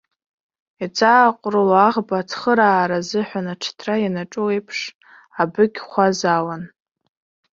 [0.83, 4.79] Иҵааҟәрыло аӷба ацхыраара азыҳәан аҿҭра ианаҿу еиԥш,
[5.41, 6.63] абыкь хәаазаауан.